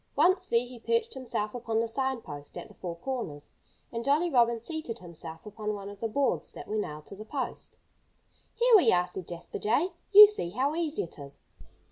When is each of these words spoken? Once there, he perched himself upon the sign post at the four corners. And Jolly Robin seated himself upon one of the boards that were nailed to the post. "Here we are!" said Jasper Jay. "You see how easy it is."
Once 0.15 0.47
there, 0.47 0.65
he 0.65 0.79
perched 0.79 1.13
himself 1.13 1.53
upon 1.53 1.79
the 1.79 1.87
sign 1.87 2.21
post 2.21 2.57
at 2.57 2.67
the 2.67 2.73
four 2.73 2.95
corners. 2.95 3.51
And 3.91 4.03
Jolly 4.03 4.31
Robin 4.31 4.59
seated 4.59 4.97
himself 4.97 5.45
upon 5.45 5.75
one 5.75 5.89
of 5.89 5.99
the 5.99 6.07
boards 6.07 6.53
that 6.53 6.67
were 6.67 6.75
nailed 6.77 7.05
to 7.05 7.15
the 7.15 7.23
post. 7.23 7.77
"Here 8.55 8.75
we 8.75 8.91
are!" 8.91 9.05
said 9.05 9.27
Jasper 9.27 9.59
Jay. 9.59 9.91
"You 10.11 10.25
see 10.27 10.49
how 10.49 10.73
easy 10.73 11.03
it 11.03 11.19
is." 11.19 11.41